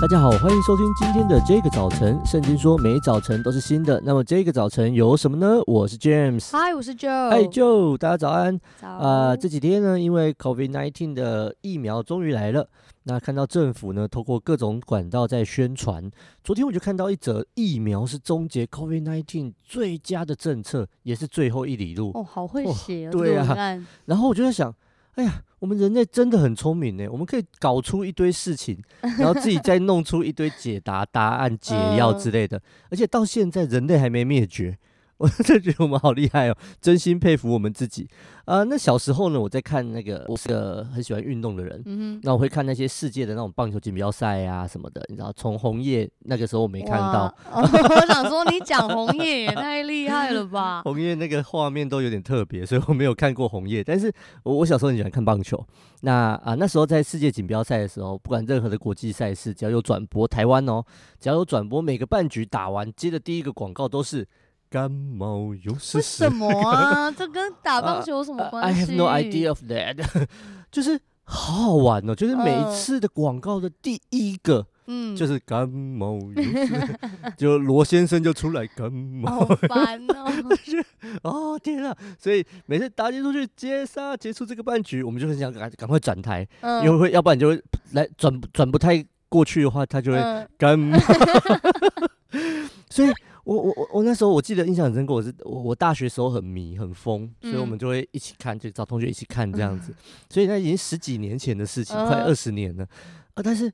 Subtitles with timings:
[0.00, 2.16] 大家好，欢迎收听今天的这个早晨。
[2.24, 5.60] 圣经说每早晨都是新的，那么这个早晨有什么呢？
[5.66, 8.60] 我是 James，嗨，我是 Joe，嗨 Joe，大家早安。
[8.80, 8.86] 早。
[8.88, 12.68] 啊、呃，这几天呢，因为 COVID-19 的疫苗终于来了，
[13.02, 16.08] 那看到政府呢，透过各种管道在宣传。
[16.44, 22.12] 昨天我就看到一则疫苗是终结 COVID-19 最佳的政策，也是最后一里路。
[22.14, 23.84] 哦，好会写哦，对啊。
[24.04, 24.72] 然后我就在想。
[25.18, 28.80] 哎呀，我们人类真的很聪明呢，我们可以搞出一堆事情，
[29.18, 34.78] 然后自己再弄出一堆解答、答案、解药之类的，而且到现在人类还没灭绝。
[35.20, 38.08] 我真的觉得我们好厉害哦，真心佩服我们自己
[38.44, 38.64] 啊、呃！
[38.64, 50.82] 那小时候呢，我在看那个，我是个很喜欢运动的人，嗯哼，那我会看那些世界的那种棒球锦标赛啊什么的，你知道，从红叶那个时候我没看到，哦、 我想说你讲红叶也太厉害了吧？
[50.84, 54.12] 红叶那个画面都有点特别，所以我没有看过红叶，但是
[54.44, 55.66] 我我小时候很喜欢看棒球。
[56.02, 60.84] 那啊、呃，那时候在世界锦标赛的时候，不管任何的国际赛事，只要有转播，台湾哦，
[61.18, 64.24] 只要有转播，每个半局打完接的第一个广告都是。
[64.70, 67.10] 感冒又是什么啊？
[67.16, 70.26] 这跟打棒球有什么关系、uh,？I have no idea of that。
[70.70, 76.98] 就是好好玩哦，就是每一次的广告的第一个，嗯，就是感冒又是，
[77.36, 80.32] 就罗先生就出来感冒，好烦哦！
[81.22, 81.96] 哦天啊！
[82.18, 90.98] 所以每次打击出去接杀结束这个半局，我们就很想赶赶快转台，嗯、因为会要不然就会来转转不太过去的话，他就会感冒。
[92.32, 93.10] 嗯、所以。
[93.48, 99.90] 我我我我那时候我记得印象很深刻，我是我我大学时候很迷很疯，所以我们就会一起看，就找同学一起看这样子。
[99.90, 99.96] 嗯、
[100.28, 102.86] 所以那已经十几年前的事情，嗯、快二十年了
[103.32, 103.42] 啊！
[103.42, 103.72] 但是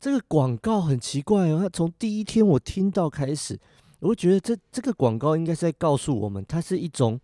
[0.00, 3.56] 这个广告很奇怪哦，它从第一天我听到开始，
[4.00, 7.20] 我会觉得这这个广告应该是在告诉我们，它是一种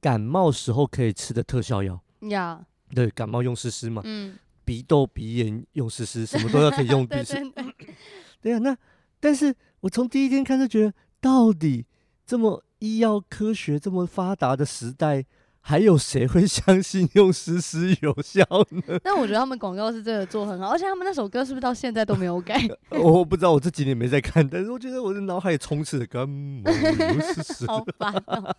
[0.00, 2.02] 感冒时候可以吃的特效药。
[2.22, 7.34] 呀，对，感冒用湿湿嘛，嗯，鼻窦鼻炎用湿湿，什么都要可以用鼻湿。
[7.38, 7.94] 对，对，对，
[8.42, 8.76] 对啊，那
[9.20, 10.92] 但是我从第一天看就觉得。
[11.26, 11.84] 到底
[12.24, 15.24] 这么医药科学这么发达的时代，
[15.60, 18.96] 还有谁会相信用湿湿有效呢？
[19.02, 22.64] 但我觉得他们广告是真的做很好，而且他们那首歌是不是到现在都没有改？
[23.02, 28.54] 我不知道，我这几年没在看，但是我觉得我的脑海里充斥着感冒又是湿， 好烦哦！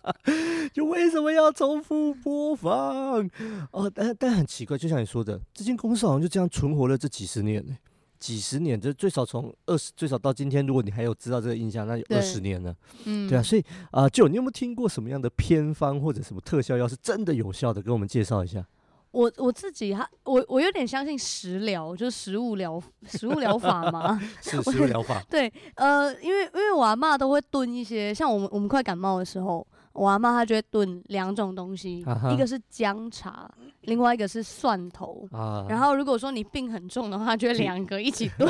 [0.74, 3.26] 就为什么要重复播放？
[3.72, 7.74] 哦，但但很奇怪，就像你说的，这间公司好像就这样存活了这几十年呢。
[8.18, 12.74] 几十年，这最少从二十，最少到今天，如果你还有知道这个印象，那有二十年了。
[13.04, 17.80] 嗯，对啊，所以啊，就、呃、你有没有听过什么样的偏方或者什么特效药是真的有效的？
[17.80, 18.66] 给我们介绍一下。
[19.10, 24.20] 我我自己哈，我我有点相信食疗，就是食物疗食物疗法嘛。
[24.42, 25.22] 是食物疗法。
[25.30, 29.66] 对，呃，因为因为我阿嬷都会炖一些，像我们我们快感冒的时候。
[29.94, 35.26] 我阿妈她就会炖两种东西，啊、一个是姜茶，另外一个是蒜头。
[35.32, 38.48] 啊、然后如果说你病很重的话，就会 两个一起炖，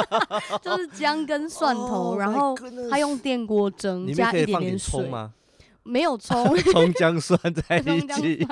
[0.62, 2.56] 就是姜跟蒜头，哦、然后
[2.90, 5.06] 她用电锅蒸，加一点点水。
[5.82, 8.48] 没有葱，葱姜蒜在一起，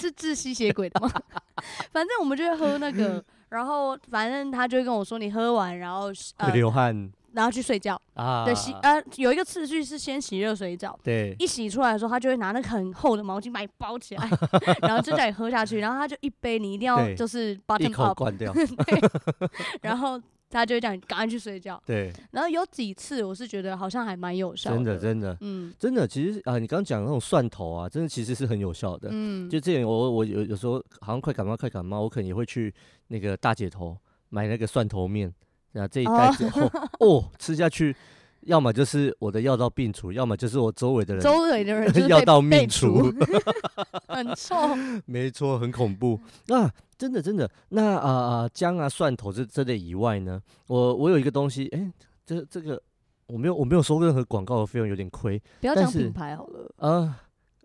[0.00, 1.10] 是治吸血鬼的吗？
[1.92, 7.12] 反正我们就会喝那个，然后反正他就会跟我说，你喝完然后会流汗。
[7.32, 14.28] 然后去睡觉啊，对，洗呃有一个次序是先洗热水澡，对，一洗出来的时候，他就会拿那个很厚的毛巾把你包起来，
[14.82, 19.00] 然后就叫你喝下去，然后他就一杯你一定要就是 bottom up，一口灌掉， 对，
[19.80, 32.74] 然后他就会叫你赶快去睡觉，对，然后有几次我是觉得好像还蛮有效的，真的真的，嗯，真的，其实啊、呃，你刚刚讲的那种蒜头啊，真的其实是很有效的，嗯，就这样，我我有有时候好像快感冒快感冒，我可能也会去
[33.08, 33.96] 那个大姐头
[34.28, 35.32] 买那个蒜头面。
[35.72, 36.68] 那这一袋之后，
[36.98, 37.94] 哦，吃下去，
[38.40, 43.08] 要么就是我的药到病除，要么就是我周围的人，周围的人 药到命除，
[44.08, 44.56] 很臭，
[45.06, 46.18] 没错，很恐怖。
[46.48, 46.68] 啊！
[47.00, 51.92] 真的真的，那啊啊姜啊蒜头这这类以外呢，我我有一个东西，哎、欸，
[52.26, 52.80] 这这个
[53.26, 55.40] 我没有我没有收任何广告的费用，有点亏。
[55.62, 57.14] 不要讲品牌好了，嗯，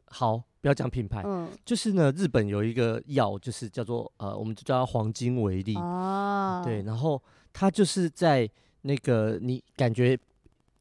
[0.05, 7.21] 好，不要讲品牌，嗯，就是呢，日本有一个药，就是叫做呃，我们就叫它黄金维力啊，对，然后。
[7.57, 8.51] 它就是在
[8.81, 10.19] 那个你感觉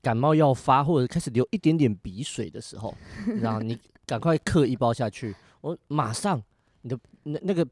[0.03, 2.93] 感冒要发或者开始流一点点鼻水的时候，
[3.41, 6.43] 然后你 赶快嗑一包下去，我马上
[6.83, 7.65] 你的那那个。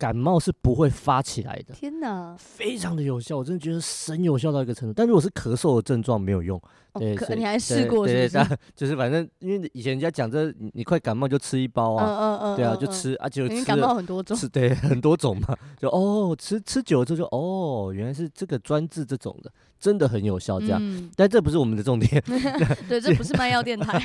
[0.00, 4.94] 感冒是不会发起来的，天哪，非常的有效，我真的觉得神有效到一个程度。
[4.96, 6.58] 但如果是咳嗽的症状没有用，
[6.94, 8.38] 对，你还试过是是？
[8.38, 13.62] 对对， 就是反正因为以前人家讲这，你快感冒就吃一包啊，嗯嗯对啊，就吃啊就吃。
[13.62, 19.52] 感冒很多种， 对，很多种嘛，就哦，吃吃久了之后就哦，原来是这个专治这种的。
[19.80, 22.22] 真的很有效，这样，嗯、但这不是我们的重点。
[22.86, 23.98] 对，这不是卖药电台。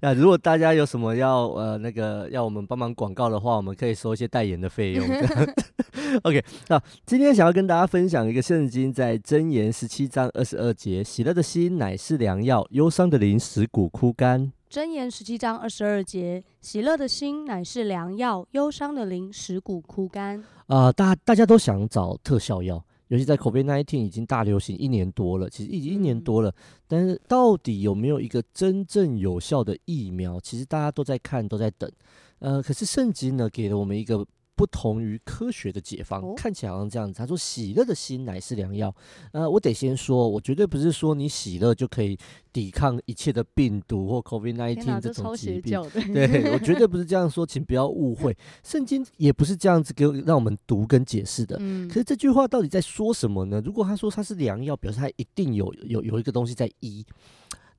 [0.00, 5.04] 那如果大家有什么要呃那个要我们帮忙广告的话，我们可以收一些代言的费用。
[6.22, 14.52] OK，那今天想要跟大家分享一个圣经，在箴言十七章二十二节：喜乐的心乃是良药，忧伤的灵使骨枯干。
[14.70, 20.38] 箴言十七章二十二节：喜乐的心乃是良药，忧伤的灵使骨枯干。
[20.66, 22.82] 啊、呃，大大家都想找特效药。
[23.08, 26.54] 尤其在 COVID-19 已经大流行一年多了，其实已经一年多了，
[26.86, 30.38] 但是到底有没有一个真正有效的疫苗？
[30.40, 31.90] 其实大家都在看，都在等。
[32.38, 34.26] 呃，可是圣经呢，给了我们一个。
[34.58, 37.16] 不同于科学的解方，看起来好像这样子。
[37.16, 38.92] 他说：“喜乐的心乃是良药。”
[39.30, 42.18] 呃，我得先说，我绝对不是说你喜乐就可以
[42.52, 45.80] 抵抗一切的病毒或 COVID-19 这种疾病。
[46.12, 48.36] 对，我绝对不是这样说，请不要误会。
[48.64, 51.56] 圣经也不是这样子给让我们读跟解释的。
[51.86, 53.62] 可是这句话到底在说什么呢？
[53.64, 57.06] 如果他说他是良药，表示他一定有有有一个东西在医。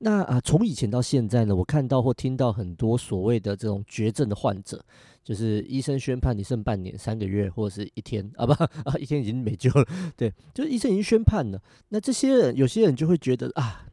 [0.00, 4.84] 那啊，从以前到现在呢，我看到或听到很多所谓的这种绝症的患者。
[5.22, 9.86] 就是医生宣判你剩半年、三个月或者是一天啊不啊一天已经没救了，
[10.16, 11.60] 对，就是医生已经宣判了。
[11.90, 13.84] 那这些人有些人就会觉得啊，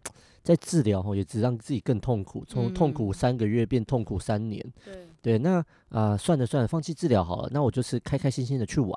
[0.42, 4.66] 在治疗吼也只让自己更痛苦，从痛苦三个月变痛苦三年。
[5.22, 7.50] 对，那啊算了算了，放弃治疗好了。
[7.52, 8.94] 那我就是开开心心的去玩，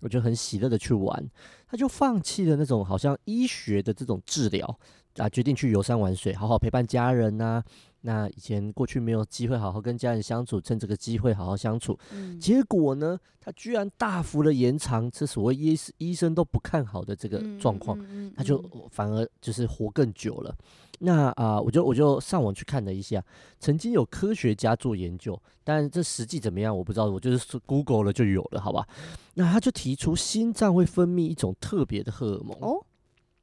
[0.00, 1.30] 我就很喜乐的去玩。
[1.68, 4.80] 他就放弃了那种好像医学的这种治疗
[5.16, 7.64] 啊，决定去游山玩水，好好陪伴家人呐、啊。
[8.02, 17.98] 那以前过去没有机会好好跟家人相处，趁这个机会好好相处，嗯、结果呢，他居然大幅的延长这所谓医医生都不看好的这个状况，
[18.36, 20.54] 他就反而就是活更久了。
[21.00, 23.20] 那啊、呃，我就我就上网去看了一下，
[23.58, 28.86] 曾经有科学家做研究，但这实际怎么样我不知道，我就是 Google 了就有了，好吧？
[29.34, 32.86] 那他就提出心脏会分泌一种特别的荷尔蒙，哦，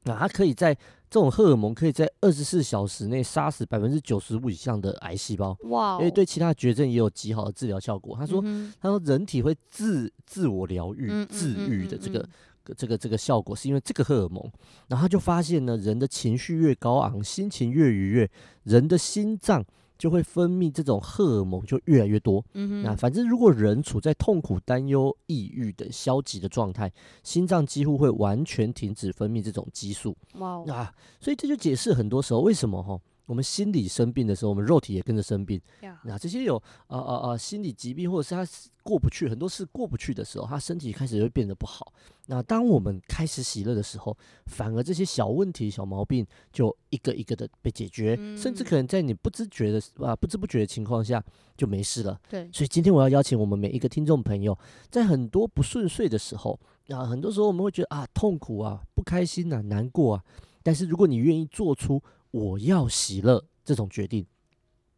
[0.04, 0.74] 那他可以在。
[1.14, 5.96] 这种荷尔蒙可以在二十四小时内杀死百分之九十五以上的癌细胞，哇！
[6.00, 8.16] 因为对其他绝症也有极好的治疗效果。
[8.16, 12.28] 他说，嗯、他说人体会自自我疗愈、嗯、自愈的这个、
[12.76, 14.42] 这个这个效果，是因为这个荷尔蒙。
[14.88, 18.28] 然后他就发现呢，人的情绪越高昂，心情越愉悦，
[18.64, 19.64] 人的心脏。
[19.98, 22.44] 就会分泌这种荷尔蒙就越来越多。
[22.54, 26.92] 嗯哼，那反正如果人处在痛苦、担忧、抑郁等消极的状态，
[27.22, 30.16] 心脏几乎会完全停止分泌这种激素。
[30.34, 30.70] 哇 Wow.
[30.70, 33.00] 啊，所以这就解释很多时候为什么哈。
[33.26, 35.60] 我们心理生病的时候，我们肉体也跟着生病。
[36.04, 36.56] 那这些有
[36.86, 38.46] 啊啊啊心理疾病，或者是他
[38.82, 41.92] 过不去很多事过不去的时候，他身体开始会变得不好。
[42.26, 44.16] 那当我们开始喜乐的时候，
[44.46, 51.22] 反而这些小问题、小毛病就一个一个的被解决，嗯、甚至可能在你不知觉的啊不知不觉的情况下
[51.56, 52.18] 就没事了。
[52.28, 54.56] 对，所以今天我要邀请我们每一个听众朋友，
[54.90, 60.24] 在很多不顺遂的时候啊，很多时候我们会觉得啊痛苦啊、不开心啊、难过啊，
[60.62, 62.02] 但是如果你愿意做出
[62.34, 64.26] 我要喜乐这种决定，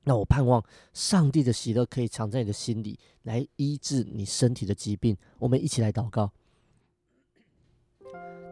[0.04, 5.14] 那我盼望上帝的喜乐可以藏在你的心里，来医治你身体的疾病。
[5.38, 6.32] 我们一起来祷告，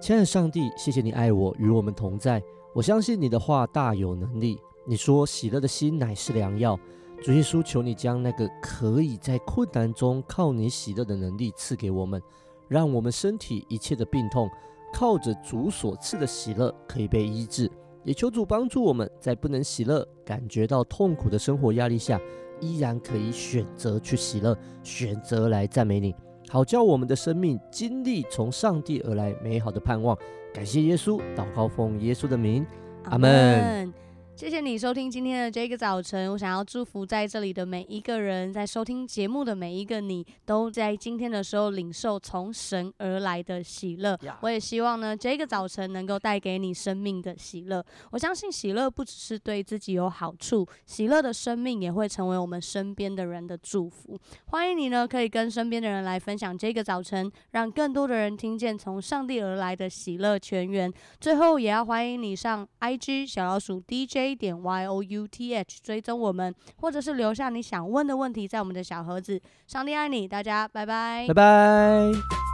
[0.03, 2.43] 亲爱的上帝，谢谢你爱我，与我们同在。
[2.75, 4.59] 我相信你的话大有能力。
[4.87, 6.79] 你说喜乐的心乃是良药。
[7.23, 12.23] 主耶稣，求你将那个可以在困难中靠你喜乐的能力赐给我们，
[12.69, 14.47] 让我们身体一切的病痛
[14.93, 17.71] 靠着主所赐的喜乐可以被医治。
[18.05, 22.21] 也求主帮助我们在不能喜乐、感觉到痛苦的生活压力下，
[22.61, 26.15] 依然可以选择去喜乐，选择来赞美你，
[26.49, 30.17] 好叫我们的生命经历从上帝而来美好的盼望。
[30.53, 32.65] 感谢耶稣，祷告奉耶稣的名，
[33.05, 34.04] 阿门。
[34.37, 36.33] 谢谢你收听今天的这个早晨。
[36.33, 44.19] 我想要祝福在这里的每一个人，在收听节目的每一个你，都在今天的时候领受从神而来的喜乐。
[44.41, 47.85] 我也希望呢，这个早晨能够带给你生命的喜乐。
[48.11, 54.19] 我相信喜乐不只是对自己有好处，喜乐的生命也会成为我们身边的人的祝福。
[54.47, 60.93] 欢迎你呢，可以跟身边的人来分享这个早晨，让更多的人听见从上帝而来的喜乐泉源。
[61.21, 64.24] 最后，也要欢迎你上 IG 小老鼠 DJ。
[64.25, 69.41] A 点 Y O U T H 追踪我们，或者是留下你想问的问题，在我们的小盒子。
[69.67, 72.54] 上帝爱你，大家拜拜，拜拜。